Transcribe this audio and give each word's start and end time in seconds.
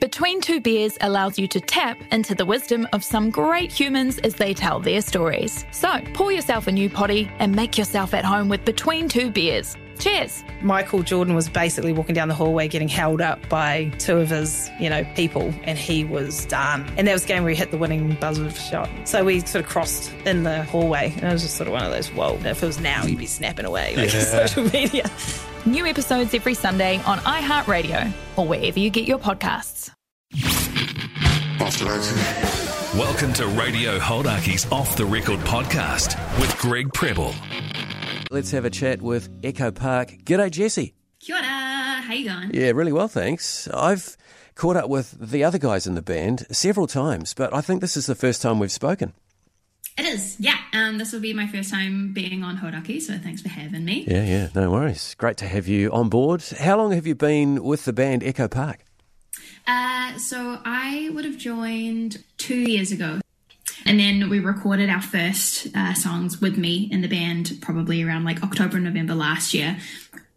Between 0.00 0.40
Two 0.40 0.60
Beers 0.60 0.96
allows 1.02 1.38
you 1.38 1.46
to 1.48 1.60
tap 1.60 1.98
into 2.10 2.34
the 2.34 2.46
wisdom 2.46 2.88
of 2.94 3.04
some 3.04 3.28
great 3.28 3.70
humans 3.70 4.16
as 4.20 4.34
they 4.34 4.54
tell 4.54 4.80
their 4.80 5.02
stories. 5.02 5.66
So 5.72 6.00
pour 6.14 6.32
yourself 6.32 6.66
a 6.66 6.72
new 6.72 6.88
potty 6.88 7.30
and 7.38 7.54
make 7.54 7.76
yourself 7.76 8.14
at 8.14 8.24
home 8.24 8.48
with 8.48 8.64
Between 8.64 9.08
Two 9.10 9.30
Beers. 9.30 9.76
Cheers. 9.98 10.42
Michael 10.62 11.02
Jordan 11.02 11.34
was 11.34 11.50
basically 11.50 11.92
walking 11.92 12.14
down 12.14 12.28
the 12.28 12.34
hallway 12.34 12.66
getting 12.66 12.88
held 12.88 13.20
up 13.20 13.46
by 13.50 13.92
two 13.98 14.16
of 14.16 14.30
his, 14.30 14.70
you 14.80 14.88
know, 14.88 15.04
people, 15.14 15.52
and 15.64 15.76
he 15.76 16.04
was 16.04 16.46
done. 16.46 16.90
And 16.96 17.06
that 17.06 17.12
was 17.12 17.22
the 17.22 17.28
game 17.28 17.42
where 17.42 17.50
he 17.52 17.56
hit 17.58 17.70
the 17.70 17.76
winning 17.76 18.14
buzzer 18.14 18.50
shot. 18.52 18.88
So 19.04 19.22
we 19.22 19.40
sort 19.40 19.62
of 19.66 19.70
crossed 19.70 20.10
in 20.24 20.44
the 20.44 20.62
hallway, 20.64 21.12
and 21.16 21.24
it 21.24 21.32
was 21.32 21.42
just 21.42 21.56
sort 21.56 21.66
of 21.66 21.74
one 21.74 21.84
of 21.84 21.90
those, 21.90 22.08
whoa, 22.08 22.36
if 22.42 22.62
it 22.62 22.66
was 22.66 22.80
now, 22.80 23.04
you'd 23.04 23.18
be 23.18 23.26
snapping 23.26 23.66
away 23.66 23.94
like 23.96 24.10
Yeah. 24.14 24.20
social 24.24 24.64
media. 24.70 25.10
New 25.66 25.86
episodes 25.86 26.34
every 26.34 26.54
Sunday 26.54 26.96
on 27.04 27.18
iHeartRadio 27.18 28.12
or 28.36 28.46
wherever 28.46 28.78
you 28.78 28.90
get 28.90 29.06
your 29.06 29.18
podcasts. 29.18 29.90
Welcome 32.96 33.32
to 33.34 33.46
Radio 33.46 33.98
Hauraki's 33.98 34.70
Off 34.72 34.96
the 34.96 35.04
Record 35.04 35.38
podcast 35.40 36.16
with 36.40 36.56
Greg 36.58 36.92
Preble. 36.92 37.34
Let's 38.30 38.50
have 38.52 38.64
a 38.64 38.70
chat 38.70 39.02
with 39.02 39.42
Ekko 39.42 39.74
Park. 39.74 40.08
G'day, 40.24 40.50
Jesse. 40.50 40.94
Kia 41.20 41.36
ora, 41.36 41.44
how 41.44 42.14
you 42.14 42.28
going? 42.28 42.50
Yeah, 42.54 42.70
really 42.70 42.92
well, 42.92 43.08
thanks. 43.08 43.68
I've 43.68 44.16
caught 44.54 44.76
up 44.76 44.88
with 44.88 45.14
the 45.20 45.44
other 45.44 45.58
guys 45.58 45.86
in 45.86 45.94
the 45.94 46.02
band 46.02 46.46
several 46.50 46.86
times, 46.86 47.34
but 47.34 47.52
I 47.54 47.60
think 47.60 47.80
this 47.80 47.96
is 47.96 48.06
the 48.06 48.14
first 48.14 48.40
time 48.40 48.58
we've 48.58 48.72
spoken. 48.72 49.12
It 49.98 50.06
is, 50.06 50.36
yeah. 50.40 50.56
Um, 50.72 50.96
this 50.96 51.12
will 51.12 51.20
be 51.20 51.34
my 51.34 51.46
first 51.46 51.70
time 51.70 52.12
being 52.14 52.42
on 52.42 52.56
Hauraki, 52.56 53.00
so 53.00 53.18
thanks 53.18 53.42
for 53.42 53.50
having 53.50 53.84
me. 53.84 54.06
Yeah, 54.08 54.24
yeah, 54.24 54.48
no 54.54 54.70
worries. 54.70 55.14
Great 55.18 55.36
to 55.38 55.46
have 55.46 55.68
you 55.68 55.90
on 55.92 56.08
board. 56.08 56.42
How 56.58 56.78
long 56.78 56.92
have 56.92 57.06
you 57.06 57.14
been 57.14 57.62
with 57.62 57.84
the 57.84 57.92
band 57.92 58.22
Ekko 58.22 58.50
Park? 58.50 58.80
Uh, 59.66 60.16
so 60.16 60.58
I 60.64 61.10
would 61.12 61.24
have 61.24 61.36
joined 61.36 62.22
two 62.38 62.56
years 62.58 62.92
ago. 62.92 63.20
And 63.84 63.98
then 63.98 64.30
we 64.30 64.38
recorded 64.38 64.88
our 64.88 65.02
first 65.02 65.66
uh, 65.74 65.94
songs 65.94 66.40
with 66.40 66.56
me 66.56 66.88
in 66.90 67.00
the 67.00 67.08
band 67.08 67.58
probably 67.60 68.02
around 68.02 68.24
like 68.24 68.42
October, 68.42 68.78
November 68.78 69.14
last 69.14 69.52
year, 69.52 69.78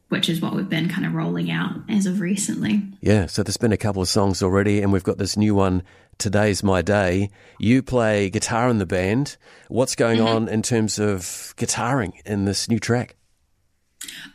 which 0.09 0.29
is 0.29 0.41
what 0.41 0.53
we've 0.55 0.69
been 0.69 0.89
kind 0.89 1.05
of 1.05 1.13
rolling 1.13 1.51
out 1.51 1.75
as 1.89 2.05
of 2.05 2.19
recently. 2.19 2.81
Yeah, 3.01 3.27
so 3.27 3.43
there's 3.43 3.57
been 3.57 3.71
a 3.71 3.77
couple 3.77 4.01
of 4.01 4.07
songs 4.07 4.41
already, 4.43 4.81
and 4.81 4.91
we've 4.91 5.03
got 5.03 5.17
this 5.17 5.37
new 5.37 5.55
one, 5.55 5.83
Today's 6.17 6.63
My 6.63 6.81
Day. 6.81 7.29
You 7.59 7.81
play 7.81 8.29
guitar 8.29 8.69
in 8.69 8.77
the 8.77 8.85
band. 8.85 9.37
What's 9.67 9.95
going 9.95 10.21
on 10.21 10.47
in 10.47 10.61
terms 10.61 10.99
of 10.99 11.21
guitaring 11.57 12.13
in 12.25 12.45
this 12.45 12.69
new 12.69 12.79
track? 12.79 13.15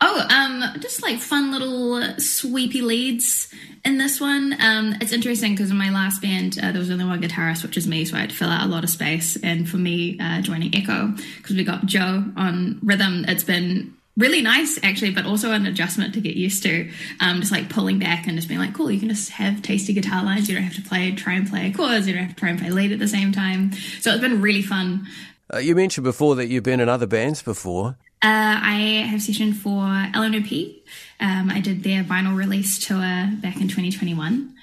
Oh, 0.01 0.27
um, 0.31 0.81
just 0.81 1.03
like 1.03 1.19
fun 1.19 1.53
little 1.53 2.19
sweepy 2.19 2.81
leads 2.81 3.53
in 3.85 3.99
this 3.99 4.21
one. 4.21 4.57
Um, 4.61 4.95
it's 5.01 5.13
interesting 5.13 5.53
because 5.53 5.71
in 5.71 5.77
my 5.77 5.91
last 5.91 6.23
band 6.23 6.59
uh, 6.59 6.73
there 6.73 6.79
was 6.79 6.91
only 6.91 7.05
one 7.05 7.21
guitarist, 7.21 7.63
which 7.63 7.77
is 7.77 7.87
me, 7.87 8.05
so 8.05 8.17
I 8.17 8.21
had 8.21 8.31
to 8.31 8.37
fill 8.37 8.49
out 8.49 8.67
a 8.67 8.71
lot 8.71 8.85
of 8.85 8.91
space. 8.91 9.37
And 9.43 9.69
for 9.69 9.77
me, 9.77 10.19
uh, 10.21 10.41
joining 10.41 10.71
Ekko 10.71 11.17
because 11.37 11.57
we 11.57 11.65
got 11.65 11.87
Joe 11.87 12.25
on 12.37 12.79
rhythm, 12.83 13.25
it's 13.29 13.45
been 13.45 13.95
really 14.19 14.43
nice 14.43 14.79
actually, 14.83 15.11
but 15.13 15.25
also 15.25 15.53
an 15.53 15.65
adjustment 15.65 16.13
to 16.15 16.21
get 16.21 16.37
used 16.37 16.63
to. 16.65 16.91
Um, 17.21 17.41
just 17.41 17.53
like 17.53 17.71
pulling 17.71 17.99
back 17.99 18.27
and 18.27 18.37
just 18.37 18.49
being 18.49 18.61
like, 18.61 18.75
cool, 18.75 18.91
you 18.91 18.99
can 19.01 19.09
just 19.09 19.31
have 19.31 19.63
tasty 19.63 19.93
guitar 19.95 20.23
lines. 20.23 20.49
You 20.49 20.55
don't 20.57 20.65
have 20.65 20.75
to 20.77 20.87
play, 20.87 21.13
try 21.13 21.35
and 21.35 21.49
play 21.49 21.71
chords. 21.73 22.07
You 22.07 22.13
don't 22.15 22.25
have 22.25 22.35
to 22.35 22.39
try 22.41 22.51
and 22.51 22.59
play 22.59 22.71
lead 22.71 22.93
at 22.93 22.99
the 22.99 23.09
same 23.09 23.33
time. 23.33 23.73
So 24.01 24.11
it's 24.11 24.21
been 24.21 24.43
really 24.43 24.63
fun. 24.63 25.07
Uh, 25.53 25.59
you 25.59 25.75
mentioned 25.75 26.05
before 26.05 26.37
that 26.37 26.49
you've 26.49 26.65
been 26.65 26.81
in 26.81 26.89
other 26.91 27.07
bands 27.07 27.43
before. 27.43 27.97
Uh, 28.21 28.59
I 28.61 29.07
have 29.09 29.21
sessioned 29.21 29.55
for 29.55 29.81
Elemeno 30.13 30.45
P. 30.45 30.83
Um, 31.21 31.51
I 31.51 31.61
did 31.61 31.85
their 31.85 32.03
vinyl 32.03 32.37
release 32.37 32.85
tour 32.85 32.99
back 32.99 33.57
in 33.57 33.69
2021. 33.69 34.55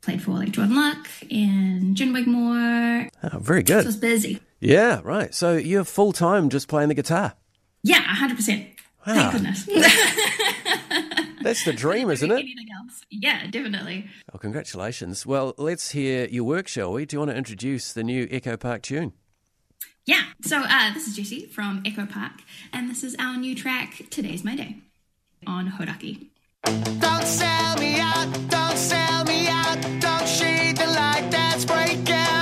Played 0.00 0.22
for 0.22 0.32
like 0.32 0.50
Jordan 0.50 0.74
Luck 0.74 1.06
and 1.30 1.94
Jen 1.94 2.12
Wigmore. 2.12 3.08
Oh, 3.22 3.38
very 3.38 3.60
So 3.60 3.74
good. 3.74 3.86
it's 3.86 3.96
busy. 3.96 4.40
Yeah, 4.58 5.00
right. 5.04 5.32
So 5.34 5.56
you're 5.56 5.84
full 5.84 6.12
time 6.12 6.48
just 6.48 6.66
playing 6.66 6.88
the 6.88 6.94
guitar. 6.94 7.34
Yeah, 7.84 8.02
100%. 8.02 8.71
Wow. 9.06 9.14
Thank 9.14 9.32
goodness. 9.32 9.64
That's 11.42 11.64
the 11.64 11.72
dream, 11.72 12.08
isn't 12.10 12.30
it? 12.30 12.34
Anything 12.38 12.68
else? 12.80 13.02
Yeah, 13.10 13.46
definitely. 13.50 14.06
Well, 14.32 14.38
congratulations. 14.38 15.26
Well, 15.26 15.54
let's 15.58 15.90
hear 15.90 16.26
your 16.28 16.44
work, 16.44 16.68
shall 16.68 16.92
we? 16.92 17.04
Do 17.04 17.16
you 17.16 17.18
want 17.18 17.32
to 17.32 17.36
introduce 17.36 17.92
the 17.92 18.04
new 18.04 18.28
Ekko 18.28 18.60
Park 18.60 18.82
tune? 18.82 19.12
Yeah, 20.04 20.22
so 20.40 20.58
uh, 20.64 20.92
this 20.94 21.06
is 21.06 21.16
Jessie 21.16 21.46
from 21.46 21.82
Ekko 21.84 22.10
Park, 22.10 22.32
and 22.72 22.90
this 22.90 23.04
is 23.04 23.14
our 23.18 23.36
new 23.36 23.54
track, 23.54 24.02
Today's 24.10 24.42
My 24.44 24.56
Day, 24.56 24.78
on 25.46 25.68
Hauraki. 25.70 26.28
Don't 26.64 27.24
sell 27.24 27.76
me 27.76 28.00
out, 28.00 28.28
don't 28.48 28.76
sell 28.76 29.24
me 29.24 29.46
out, 29.48 29.80
don't 30.00 30.28
shade 30.28 30.76
the 30.76 30.86
light 30.86 31.28
that's 31.30 31.64
breaking. 31.64 32.41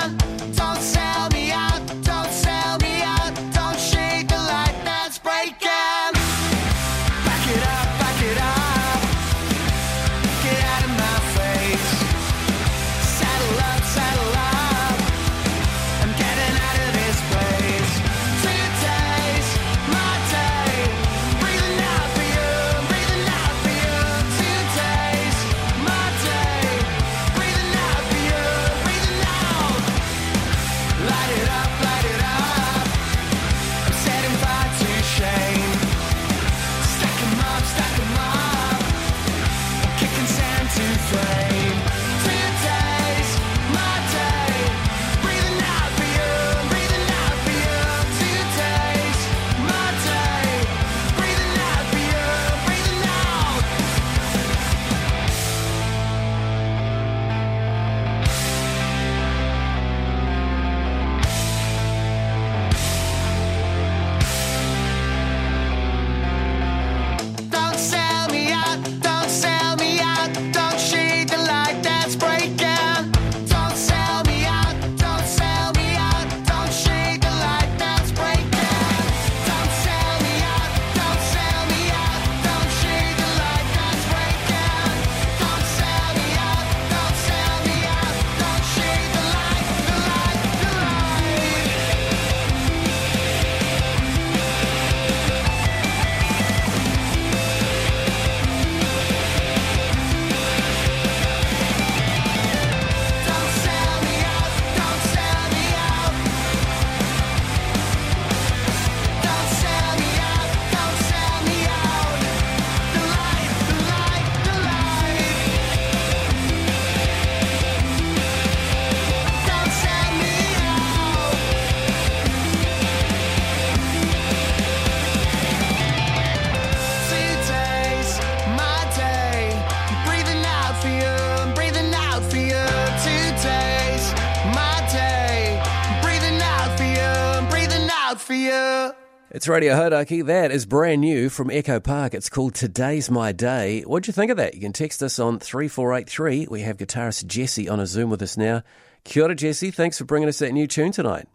You. 138.32 138.92
It's 139.30 139.48
Radio 139.48 139.74
Hauraki. 139.74 140.24
That 140.24 140.50
is 140.50 140.66
brand 140.66 141.00
new 141.00 141.28
from 141.28 141.48
Ekko 141.48 141.82
Park. 141.82 142.14
It's 142.14 142.28
called 142.28 142.54
Today's 142.54 143.10
My 143.10 143.32
Day. 143.32 143.82
What'd 143.82 144.06
you 144.06 144.12
think 144.12 144.30
of 144.30 144.36
that? 144.36 144.54
You 144.54 144.60
can 144.60 144.72
text 144.72 145.02
us 145.02 145.18
on 145.18 145.38
3483. 145.38 146.46
We 146.48 146.60
have 146.62 146.76
guitarist 146.76 147.26
Jesse 147.26 147.68
on 147.68 147.80
a 147.80 147.86
Zoom 147.86 148.10
with 148.10 148.22
us 148.22 148.36
now. 148.36 148.62
Kia 149.04 149.24
ora, 149.24 149.34
Jesse. 149.34 149.70
Thanks 149.70 149.98
for 149.98 150.04
bringing 150.04 150.28
us 150.28 150.38
that 150.38 150.52
new 150.52 150.66
tune 150.66 150.92
tonight. 150.92 151.28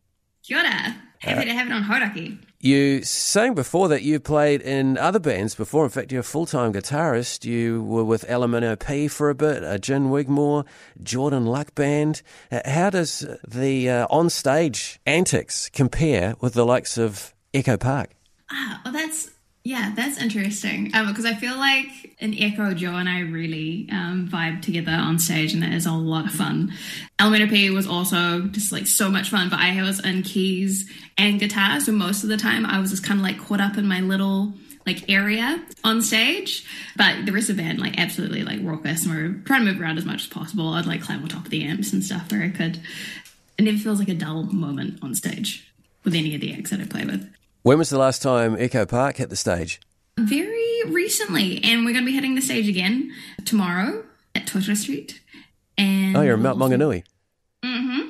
Kia 0.44 0.60
ora. 0.60 0.96
Happy 1.20 1.42
uh, 1.42 1.46
to 1.46 1.54
have 1.54 1.68
it 1.68 1.74
on 1.74 1.84
Hauraki. 1.84 2.38
You 2.66 3.04
sang 3.04 3.54
before 3.54 3.90
that 3.90 4.02
you 4.02 4.20
played 4.20 4.60
in 4.60 4.98
other 4.98 5.20
bands 5.20 5.54
before. 5.54 5.84
In 5.84 5.92
fact, 5.92 6.12
you're 6.12 6.22
a 6.22 6.24
full 6.24 6.48
time 6.48 6.74
guitarist. 6.74 7.46
You 7.46 7.84
were 7.84 8.04
with 8.04 8.26
Elemeno 8.28 8.76
P 8.76 9.08
for 9.08 9.30
a 9.30 9.36
bit, 9.36 9.64
uh, 9.64 9.78
Jen 9.78 10.10
Wigmore, 10.10 10.66
Jordan 11.04 11.46
Luck 11.46 11.76
Band. 11.76 12.24
Uh, 12.52 12.62
how 12.66 12.90
does 12.90 13.24
the 13.48 13.88
uh, 13.88 14.08
on 14.10 14.32
stage 14.32 15.00
antics 15.06 15.70
compare 15.70 16.34
with 16.42 16.56
the 16.56 16.66
likes 16.66 16.98
of 16.98 17.36
Ekko 17.54 17.80
Park? 17.80 18.16
Ah, 18.50 18.82
well, 18.84 18.94
that's 18.96 19.30
yeah, 19.66 19.94
that's 19.96 20.22
interesting. 20.22 20.92
Um, 20.94 21.08
because 21.08 21.26
I 21.26 21.34
feel 21.34 21.58
like 21.58 21.88
in 22.20 22.34
Ekko, 22.34 22.76
Joe 22.76 22.98
and 22.98 23.10
I 23.10 23.22
really 23.22 23.90
um, 23.92 24.30
vibe 24.32 24.62
together 24.62 24.92
on 24.92 25.18
stage, 25.18 25.56
and 25.56 25.64
it 25.64 25.74
is 25.74 25.88
a 25.88 25.92
lot 25.92 26.28
of 26.28 26.34
fun. 26.34 26.72
Elemeno 27.18 27.50
P 27.50 27.72
was 27.72 27.88
also 27.88 28.42
just 28.42 28.72
like 28.72 28.86
so 28.86 29.10
much 29.10 29.32
fun, 29.32 29.50
but 29.50 29.58
I 29.58 29.82
was 29.82 30.00
in 30.06 30.22
keys 30.22 30.88
and 31.18 31.40
guitar, 31.40 31.80
so 31.80 31.92
most 31.92 32.22
of 32.22 32.30
the 32.30 32.38
time 32.38 32.64
I 32.64 32.80
was 32.80 32.92
just 32.92 33.04
kind 33.04 33.20
of 33.20 33.24
like 33.24 33.40
caught 33.40 33.60
up 33.60 33.76
in 33.76 33.88
my 33.88 34.02
little 34.02 34.54
like 34.86 35.10
area 35.10 35.60
on 35.84 36.00
stage. 36.04 36.64
But 36.96 37.26
the 37.26 37.32
rest 37.32 37.50
of 37.50 37.58
the 37.58 37.64
band, 37.64 37.80
like 37.80 38.00
absolutely 38.00 38.44
like 38.44 38.60
raucous, 38.62 39.04
and 39.04 39.16
we 39.16 39.30
we're 39.30 39.34
trying 39.46 39.66
to 39.66 39.72
move 39.72 39.82
around 39.82 39.98
as 39.98 40.06
much 40.06 40.22
as 40.22 40.28
possible. 40.28 40.70
I'd 40.70 40.86
like 40.86 41.02
climb 41.02 41.24
on 41.24 41.28
top 41.28 41.46
of 41.46 41.50
the 41.50 41.64
amps 41.64 41.92
and 41.92 42.04
stuff 42.04 42.32
where 42.32 42.44
I 42.44 42.50
could. 42.50 42.80
It 43.58 43.64
never 43.64 43.80
feels 43.80 43.98
like 43.98 44.10
a 44.10 44.14
dull 44.14 44.44
moment 44.44 45.00
on 45.02 45.16
stage 45.16 45.74
with 46.04 46.14
any 46.14 46.36
of 46.36 46.42
the 46.42 46.54
acts 46.54 46.70
that 46.70 46.82
I 46.82 46.86
play 46.86 47.06
with. 47.06 47.35
When 47.66 47.80
was 47.80 47.90
the 47.90 47.98
last 47.98 48.22
time 48.22 48.56
Ekko 48.58 48.88
Park 48.88 49.18
hit 49.18 49.32
the 49.32 49.36
stage? 49.36 49.80
Very 50.20 50.84
recently, 50.86 51.60
and 51.64 51.84
we're 51.84 51.94
going 51.94 52.06
to 52.06 52.12
be 52.12 52.14
hitting 52.14 52.36
the 52.36 52.42
stage 52.42 52.68
again 52.70 53.12
tomorrow 53.44 54.04
at 54.36 54.46
Totara 54.46 54.78
Street. 54.78 55.20
And 55.76 56.16
Oh, 56.16 56.22
you're 56.22 56.36
in 56.36 56.44
Mount 56.44 56.60
Maunganui. 56.60 57.04
Mm-hmm. 57.64 58.10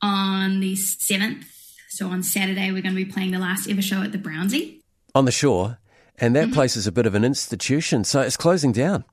On 0.00 0.60
the 0.60 0.76
seventh. 0.76 1.44
So 1.88 2.06
on 2.06 2.22
Saturday, 2.22 2.70
we're 2.70 2.82
going 2.82 2.94
to 2.94 3.04
be 3.04 3.10
playing 3.10 3.32
the 3.32 3.40
last 3.40 3.68
ever 3.68 3.82
show 3.82 4.00
at 4.02 4.12
the 4.12 4.18
Brownsy. 4.18 4.80
on 5.12 5.24
the 5.24 5.32
shore, 5.32 5.78
and 6.18 6.36
Mm-hmm. 6.36 6.50
that 6.50 6.54
place 6.54 6.76
is 6.76 6.86
a 6.86 6.92
bit 6.92 7.04
of 7.06 7.16
an 7.16 7.24
institution, 7.24 8.04
so 8.04 8.20
it's 8.20 8.36
closing 8.36 8.70
down. 8.70 9.04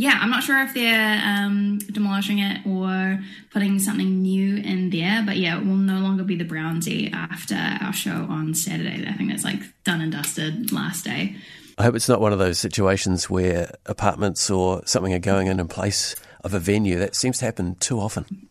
Yeah. 0.00 0.18
I'm 0.18 0.30
not 0.30 0.42
sure 0.42 0.62
if 0.62 0.72
they're 0.72 1.20
um, 1.22 1.78
demolishing 1.78 2.38
it 2.38 2.66
or 2.66 3.20
putting 3.52 3.78
something 3.78 4.22
new 4.22 4.56
in 4.56 4.88
there, 4.88 5.22
but 5.26 5.36
yeah, 5.36 5.58
it 5.58 5.66
will 5.66 5.76
no 5.76 5.98
longer 5.98 6.24
be 6.24 6.36
the 6.36 6.44
Brownsy 6.44 7.12
after 7.12 7.54
our 7.54 7.92
show 7.92 8.26
on 8.30 8.54
Saturday. 8.54 9.06
I 9.06 9.12
think 9.12 9.30
that's 9.30 9.44
like 9.44 9.60
done 9.84 10.00
and 10.00 10.10
dusted 10.10 10.72
last 10.72 11.04
day. 11.04 11.36
I 11.76 11.82
hope 11.82 11.94
it's 11.94 12.08
not 12.08 12.20
one 12.20 12.32
of 12.32 12.38
those 12.38 12.58
situations 12.58 13.28
where 13.28 13.74
apartments 13.84 14.50
or 14.50 14.80
something 14.86 15.12
are 15.12 15.18
going 15.18 15.48
in 15.48 15.60
in 15.60 15.68
place 15.68 16.14
of 16.44 16.54
a 16.54 16.58
venue. 16.58 16.98
That 16.98 17.14
seems 17.14 17.38
to 17.40 17.44
happen 17.44 17.74
too 17.74 18.00
often. 18.00 18.48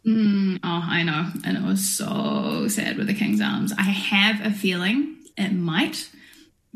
Oh, 0.63 0.83
I 0.83 1.01
know. 1.01 1.31
And 1.45 1.57
it 1.57 1.63
was 1.63 1.87
so 1.89 2.67
sad 2.67 2.97
with 2.97 3.07
the 3.07 3.15
King's 3.15 3.41
Arms. 3.41 3.73
I 3.75 3.83
have 3.83 4.45
a 4.45 4.51
feeling 4.51 5.17
it 5.35 5.51
might 5.53 6.09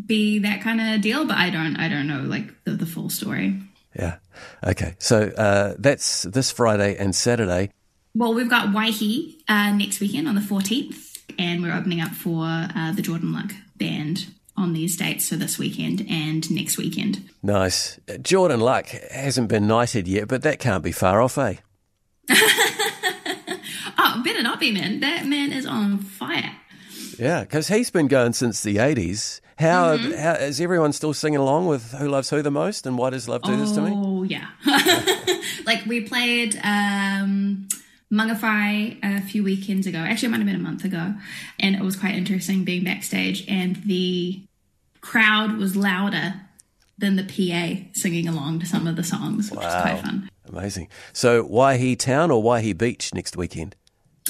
be 0.03 0.39
that 0.39 0.61
kind 0.61 0.81
of 0.81 1.01
deal, 1.01 1.25
but 1.25 1.37
I 1.37 1.51
don't 1.51 1.75
I 1.75 1.89
don't 1.89 2.07
know 2.07 2.21
like 2.21 2.63
the, 2.63 2.71
the 2.71 2.87
full 2.87 3.09
story. 3.09 3.59
Yeah. 3.95 4.17
Okay. 4.65 4.95
So 4.99 5.27
uh, 5.37 5.75
that's 5.77 6.23
this 6.23 6.51
Friday 6.51 6.95
and 6.97 7.15
Saturday. 7.15 7.71
Well, 8.15 8.33
we've 8.33 8.49
got 8.49 8.67
Waihi 8.67 9.35
uh, 9.47 9.71
next 9.71 9.99
weekend 9.99 10.27
on 10.27 10.35
the 10.35 10.41
14th, 10.41 11.19
and 11.39 11.63
we're 11.63 11.75
opening 11.75 11.99
up 11.99 12.11
for 12.11 12.45
uh, 12.45 12.91
the 12.91 13.01
Jordan 13.01 13.33
Luck 13.33 13.51
Band 13.75 14.27
on 14.55 14.73
these 14.73 14.95
dates, 14.95 15.25
so 15.25 15.35
this 15.35 15.57
weekend 15.57 16.05
and 16.07 16.49
next 16.51 16.77
weekend. 16.77 17.27
Nice. 17.41 17.99
Jordan 18.21 18.59
Luck 18.59 18.85
hasn't 18.87 19.47
been 19.47 19.65
knighted 19.65 20.07
yet, 20.07 20.27
but 20.27 20.43
that 20.43 20.59
can't 20.59 20.83
be 20.83 20.91
far 20.91 21.21
off, 21.21 21.37
eh? 21.37 21.55
Oh, 24.15 24.21
better 24.23 24.43
not 24.43 24.59
be, 24.59 24.71
man. 24.71 24.99
That 24.99 25.25
man 25.25 25.51
is 25.51 25.65
on 25.65 25.97
fire. 25.99 26.55
Yeah, 27.17 27.41
because 27.41 27.67
he's 27.67 27.89
been 27.89 28.07
going 28.07 28.33
since 28.33 28.61
the 28.61 28.77
80s. 28.77 29.39
How, 29.57 29.97
how 29.97 30.33
is 30.33 30.59
everyone 30.59 30.93
still 30.93 31.13
singing 31.13 31.39
along 31.39 31.67
with 31.67 31.91
Who 31.93 32.07
Loves 32.09 32.29
Who 32.29 32.41
the 32.41 32.51
Most 32.51 32.85
and 32.85 32.97
Why 32.97 33.11
Does 33.11 33.27
Love 33.29 33.43
Do 33.43 33.55
This 33.55 33.71
to 33.73 33.81
Me? 33.81 33.91
Oh, 33.93 34.23
yeah. 34.23 34.47
like 35.65 35.85
we 35.85 36.01
played 36.01 36.59
um, 36.63 37.67
Mangawhai 38.11 38.99
a 39.03 39.21
few 39.21 39.43
weekends 39.43 39.87
ago. 39.87 39.99
Actually, 39.99 40.27
it 40.27 40.31
might 40.31 40.37
have 40.37 40.47
been 40.47 40.55
a 40.55 40.59
month 40.59 40.83
ago. 40.85 41.13
And 41.59 41.75
it 41.75 41.81
was 41.81 41.95
quite 41.95 42.15
interesting 42.15 42.63
being 42.63 42.83
backstage, 42.83 43.45
and 43.47 43.77
the 43.85 44.43
crowd 45.01 45.57
was 45.57 45.75
louder 45.75 46.35
than 46.97 47.15
the 47.15 47.23
PA 47.23 47.83
singing 47.93 48.27
along 48.27 48.59
to 48.59 48.65
some 48.65 48.87
of 48.87 48.95
the 48.95 49.03
songs, 49.03 49.51
which 49.51 49.59
was 49.59 49.81
quite 49.81 49.99
fun. 49.99 50.29
Amazing. 50.47 50.89
So 51.11 51.43
Waihi 51.43 51.97
Town 51.97 52.31
or 52.31 52.41
Waihi 52.43 52.77
Beach 52.77 53.13
next 53.13 53.35
weekend? 53.35 53.75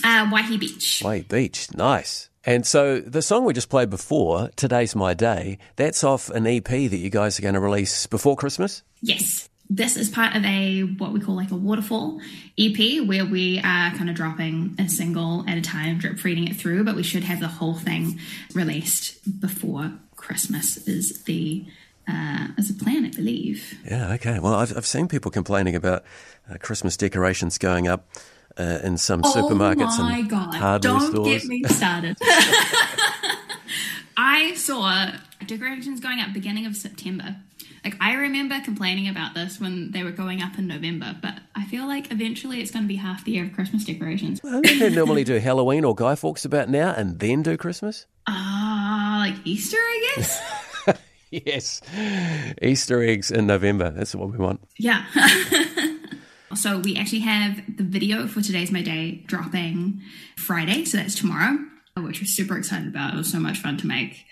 Uh, 0.03 0.25
Waihi 0.31 0.59
Beach. 0.59 1.01
Waihi 1.03 1.27
Beach, 1.27 1.67
nice. 1.75 2.29
And 2.45 2.65
so 2.65 2.99
the 2.99 3.21
song 3.21 3.45
we 3.45 3.53
just 3.53 3.69
played 3.69 3.89
before, 3.89 4.49
Today's 4.55 4.95
My 4.95 5.13
Day, 5.13 5.59
that's 5.77 6.03
off 6.03 6.29
an 6.29 6.45
EP 6.45 6.65
that 6.65 6.97
you 6.97 7.09
guys 7.09 7.39
are 7.39 7.41
going 7.41 7.53
to 7.53 7.59
release 7.61 8.05
before 8.07 8.35
Christmas? 8.35 8.83
Yes. 9.01 9.47
This 9.69 9.95
is 9.95 10.09
part 10.09 10.35
of 10.35 10.43
a 10.43 10.81
what 10.81 11.13
we 11.13 11.21
call 11.21 11.35
like 11.35 11.49
a 11.49 11.55
waterfall 11.55 12.19
EP 12.59 13.07
where 13.07 13.25
we 13.25 13.59
are 13.59 13.91
kind 13.91 14.09
of 14.09 14.15
dropping 14.15 14.75
a 14.77 14.89
single 14.89 15.45
at 15.47 15.57
a 15.57 15.61
time, 15.61 15.97
drip 15.99 16.19
feeding 16.19 16.47
it 16.47 16.57
through, 16.57 16.83
but 16.83 16.95
we 16.95 17.01
should 17.01 17.23
have 17.23 17.39
the 17.39 17.47
whole 17.47 17.75
thing 17.75 18.19
released 18.53 19.39
before 19.39 19.93
Christmas 20.17 20.77
is 20.85 21.23
the 21.23 21.65
uh, 22.07 22.49
is 22.57 22.69
a 22.69 22.73
plan, 22.73 23.05
I 23.05 23.09
believe. 23.09 23.73
Yeah, 23.89 24.11
okay. 24.15 24.39
Well, 24.39 24.53
I've, 24.53 24.75
I've 24.75 24.85
seen 24.85 25.07
people 25.07 25.31
complaining 25.31 25.75
about 25.75 26.03
uh, 26.51 26.57
Christmas 26.57 26.97
decorations 26.97 27.57
going 27.57 27.87
up 27.87 28.05
uh, 28.57 28.79
in 28.83 28.97
some 28.97 29.21
supermarkets 29.23 29.97
oh 29.99 30.03
my 30.03 30.17
and 30.19 30.29
god! 30.29 30.53
hardware 30.55 30.99
Don't 30.99 31.11
stores. 31.11 31.27
get 31.27 31.45
me 31.45 31.63
started. 31.67 32.17
I 34.17 34.53
saw 34.55 35.11
decorations 35.45 35.99
going 35.99 36.19
up 36.19 36.33
beginning 36.33 36.65
of 36.65 36.75
September. 36.75 37.35
Like 37.83 37.95
I 37.99 38.13
remember 38.13 38.59
complaining 38.63 39.09
about 39.09 39.33
this 39.33 39.59
when 39.59 39.91
they 39.91 40.03
were 40.03 40.11
going 40.11 40.41
up 40.41 40.57
in 40.57 40.67
November, 40.67 41.17
but 41.21 41.39
I 41.55 41.65
feel 41.65 41.85
like 41.85 42.11
eventually 42.11 42.61
it's 42.61 42.71
going 42.71 42.83
to 42.85 42.87
be 42.87 42.95
half 42.95 43.25
the 43.25 43.31
year 43.31 43.43
of 43.43 43.51
Christmas 43.53 43.83
decorations. 43.83 44.39
Well, 44.41 44.61
don't 44.61 44.79
they 44.79 44.89
normally 44.89 45.25
do 45.25 45.37
Halloween 45.39 45.83
or 45.83 45.93
Guy 45.93 46.15
Fawkes 46.15 46.45
about 46.45 46.69
now 46.69 46.93
and 46.95 47.19
then 47.19 47.41
do 47.43 47.57
Christmas? 47.57 48.05
Ah, 48.25 49.17
like 49.27 49.35
Easter, 49.45 49.75
I 49.77 50.13
guess. 50.15 50.41
Yes. 51.29 51.81
Easter 52.61 53.03
eggs 53.03 53.31
in 53.31 53.47
November. 53.47 53.89
That's 53.89 54.15
what 54.15 54.31
we 54.31 54.37
want. 54.37 54.61
yeah. 54.77 55.03
So 56.55 56.79
we 56.79 56.95
actually 56.95 57.19
have 57.19 57.61
the 57.77 57.83
video 57.83 58.27
for 58.27 58.41
today's 58.41 58.71
my 58.71 58.81
day 58.81 59.23
dropping 59.25 60.01
Friday, 60.37 60.85
so 60.85 60.97
that's 60.97 61.15
tomorrow, 61.15 61.57
which 61.97 62.21
we're 62.21 62.25
super 62.25 62.57
excited 62.57 62.87
about. 62.87 63.13
It 63.13 63.17
was 63.17 63.31
so 63.31 63.39
much 63.39 63.59
fun 63.59 63.77
to 63.77 63.87
make. 63.87 64.25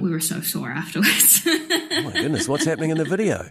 We 0.00 0.10
were 0.10 0.20
so 0.20 0.40
sore 0.40 0.70
afterwards. 0.76 1.42
Oh 1.46 2.02
my 2.04 2.12
goodness, 2.12 2.48
what's 2.48 2.64
happening 2.64 2.90
in 2.90 2.98
the 2.98 3.04
video? 3.04 3.50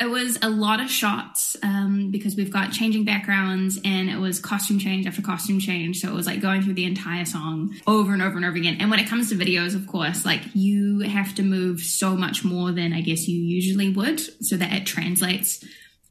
It 0.00 0.08
was 0.08 0.38
a 0.42 0.48
lot 0.48 0.80
of 0.80 0.88
shots 0.88 1.56
um, 1.60 2.12
because 2.12 2.36
we've 2.36 2.52
got 2.52 2.70
changing 2.70 3.04
backgrounds 3.04 3.80
and 3.84 4.08
it 4.08 4.18
was 4.18 4.38
costume 4.38 4.78
change 4.78 5.08
after 5.08 5.22
costume 5.22 5.58
change. 5.58 6.00
So 6.00 6.08
it 6.08 6.14
was 6.14 6.24
like 6.24 6.40
going 6.40 6.62
through 6.62 6.74
the 6.74 6.84
entire 6.84 7.24
song 7.24 7.74
over 7.84 8.12
and 8.12 8.22
over 8.22 8.36
and 8.36 8.44
over 8.44 8.56
again. 8.56 8.76
And 8.78 8.90
when 8.90 9.00
it 9.00 9.08
comes 9.08 9.28
to 9.30 9.34
videos, 9.34 9.74
of 9.74 9.88
course, 9.88 10.24
like 10.24 10.42
you 10.54 11.00
have 11.00 11.34
to 11.34 11.42
move 11.42 11.80
so 11.80 12.14
much 12.14 12.44
more 12.44 12.70
than 12.70 12.92
I 12.92 13.00
guess 13.00 13.26
you 13.26 13.40
usually 13.40 13.90
would 13.90 14.20
so 14.44 14.56
that 14.56 14.72
it 14.72 14.86
translates 14.86 15.64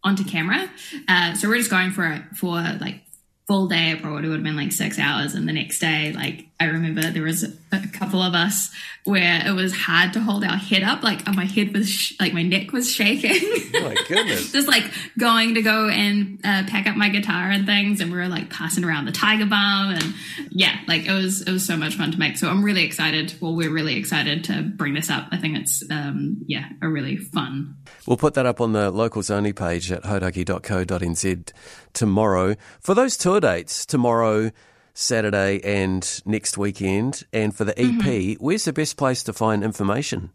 onto 0.04 0.24
camera. 0.24 0.70
Uh, 1.08 1.34
so 1.34 1.48
we're 1.48 1.58
just 1.58 1.72
going 1.72 1.92
for 1.92 2.06
it 2.06 2.22
for 2.36 2.62
like 2.80 3.02
full 3.48 3.68
day. 3.68 3.92
It 3.92 4.02
probably 4.02 4.28
would 4.28 4.36
have 4.36 4.44
been 4.44 4.58
like 4.58 4.74
six 4.74 5.00
hours. 5.00 5.34
And 5.34 5.48
the 5.48 5.54
next 5.54 5.80
day, 5.80 6.12
like 6.14 6.48
I 6.60 6.66
remember 6.66 7.10
there 7.10 7.24
was 7.24 7.44
a, 7.44 7.54
a 7.72 7.88
couple 7.94 8.22
of 8.22 8.34
us 8.34 8.70
where 9.06 9.42
it 9.48 9.52
was 9.52 9.74
hard 9.74 10.12
to 10.14 10.20
hold 10.20 10.44
our 10.44 10.58
head 10.58 10.84
up. 10.84 11.02
Like 11.02 11.26
my 11.28 11.46
head 11.46 11.74
was, 11.74 11.90
sh- 11.90 12.14
like 12.20 12.34
my 12.34 12.44
neck 12.44 12.74
was 12.74 12.92
shaking. 12.92 13.40
Oh 13.76 13.82
my 13.82 13.96
goodness. 14.08 14.52
just 14.58 14.68
like 14.68 14.84
going 15.18 15.54
to 15.54 15.62
go 15.62 15.88
and 15.88 16.40
uh, 16.44 16.64
pack 16.68 16.88
up 16.88 16.98
my 16.98 17.10
guitar 17.10 17.50
and 17.50 17.66
things 17.66 18.02
and 18.02 18.12
we 18.12 18.18
were 18.18 18.28
like 18.28 18.50
passing 18.50 18.84
around 18.84 19.06
the 19.06 19.12
tiger 19.12 19.46
balm 19.46 19.92
and 19.92 20.14
yeah 20.50 20.80
like 20.88 21.06
it 21.06 21.12
was 21.12 21.42
it 21.42 21.52
was 21.52 21.66
so 21.66 21.78
much 21.78 21.96
fun 21.96 22.12
to 22.12 22.18
make 22.18 22.38
so 22.38 22.50
i'm 22.50 22.64
really 22.64 22.84
excited 22.84 23.34
well 23.42 23.56
we're 23.56 23.72
really 23.72 23.98
excited 23.98 24.44
to 24.44 24.62
bring 24.64 24.94
this 24.94 25.10
up 25.10 25.28
i 25.32 25.38
think 25.38 25.58
it's 25.58 25.84
um 25.90 26.38
yeah 26.48 26.68
a 26.82 26.88
really 26.88 27.18
fun 27.18 27.76
We'll 28.08 28.18
put 28.18 28.36
that 28.36 28.46
up 28.46 28.62
on 28.62 28.72
the 28.72 28.90
locals 28.90 29.30
only 29.30 29.52
page 29.52 29.92
at 29.92 30.04
hauraki.co.nz 30.04 31.52
tomorrow. 31.94 32.56
For 32.80 32.94
those 32.94 33.18
tour 33.40 33.52
dates, 33.52 33.86
tomorrow, 33.86 34.52
Saturday, 34.94 35.60
and 35.64 36.22
next 36.26 36.58
weekend, 36.58 37.24
and 37.32 37.56
for 37.56 37.64
the 37.64 37.80
EP, 37.80 37.88
mm-hmm. 37.90 38.44
where's 38.44 38.66
the 38.66 38.74
best 38.74 38.98
place 38.98 39.24
to 39.24 39.34
find 39.34 39.64
information? 39.64 40.32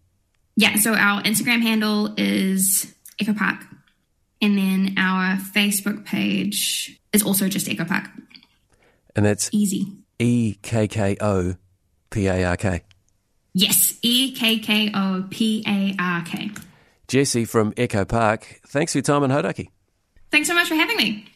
yeah 0.54 0.76
so 0.76 0.92
our 0.92 1.23
instagram 1.23 1.62
handle 1.62 2.12
is 2.18 2.94
ekko 3.18 3.35
park 3.35 3.64
and 4.42 4.59
then 4.59 4.94
our 4.99 5.37
facebook 5.37 6.04
page 6.04 7.00
is 7.14 7.23
also 7.23 7.49
just 7.49 7.66
ekko 7.68 7.88
park 7.88 8.04
And 9.16 9.26
that's 9.26 9.50
easy 9.52 9.87
E 10.18 10.56
K 10.62 10.88
K 10.88 11.16
O 11.21 11.56
P 12.11 12.26
A 12.28 12.44
R 12.44 12.56
K. 12.56 12.82
Yes, 13.54 13.99
E 14.02 14.32
K 14.32 14.59
K 14.59 14.90
O 14.94 15.26
P 15.30 15.64
A 15.66 15.94
R 15.99 16.23
K. 16.23 16.50
Jesse 17.09 17.44
from 17.44 17.73
Ekko 17.73 18.09
Park, 18.09 18.61
thanks 18.66 18.92
for 18.92 18.99
your 18.99 19.02
time 19.02 19.23
on 19.23 19.30
Hauraki. 19.30 19.68
Thanks 20.30 20.49
so 20.49 20.54
much 20.54 20.68
for 20.68 20.76
having 20.76 20.97
me. 20.97 21.26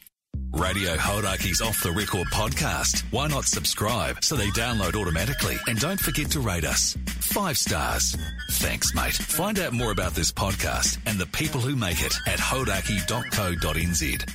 Radio 0.52 0.96
Hauraki's 0.96 1.60
Off 1.60 1.82
the 1.82 1.92
Record 1.92 2.26
podcast. 2.28 3.02
Why 3.10 3.26
not 3.28 3.44
subscribe 3.44 4.24
so 4.24 4.36
they 4.36 4.48
download 4.48 4.94
automatically? 4.94 5.56
And 5.68 5.78
don't 5.78 6.00
forget 6.00 6.30
to 6.30 6.40
rate 6.40 6.64
us. 6.64 6.96
Five 7.20 7.58
stars. 7.58 8.16
Thanks, 8.52 8.94
mate. 8.94 9.14
Find 9.14 9.58
out 9.58 9.72
more 9.72 9.90
about 9.92 10.14
this 10.14 10.32
podcast 10.32 10.98
and 11.06 11.18
the 11.18 11.26
people 11.26 11.60
who 11.60 11.76
make 11.76 12.02
it 12.02 12.16
at 12.26 12.38
hauraki.co.nz. 12.38 14.30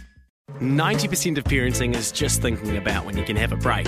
90% 0.60 1.38
of 1.38 1.44
parenting 1.46 1.96
is 1.96 2.12
just 2.12 2.42
thinking 2.42 2.78
about 2.78 3.06
when 3.06 3.18
you 3.18 3.24
can 3.24 3.36
have 3.36 3.52
a 3.52 3.58
break. 3.58 3.88